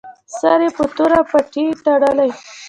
سر 0.39 0.59
یې 0.63 0.69
په 0.77 0.83
توره 0.95 1.19
پټۍ 1.29 1.65
تړلی. 1.85 2.31